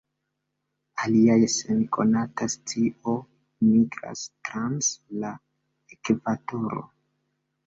[1.01, 3.13] Aliaj sen konata scio
[3.67, 5.35] migras trans la
[5.99, 6.83] Ekvatoro.